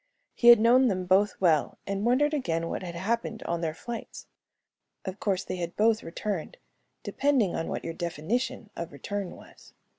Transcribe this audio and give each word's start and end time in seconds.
He 0.33 0.47
had 0.47 0.59
known 0.59 0.87
them 0.87 1.05
both 1.05 1.39
well 1.39 1.77
and 1.85 2.03
wondered 2.07 2.33
again 2.33 2.69
what 2.69 2.81
had 2.81 2.95
happened 2.95 3.43
on 3.43 3.61
their 3.61 3.75
flights. 3.75 4.25
Of 5.05 5.19
course, 5.19 5.43
they 5.43 5.57
had 5.57 5.75
both 5.75 6.01
returned, 6.01 6.57
depending 7.03 7.53
upon 7.53 7.67
what 7.67 7.83
your 7.85 7.93
definition 7.93 8.71
of 8.75 8.91
return 8.91 9.35
was. 9.35 9.75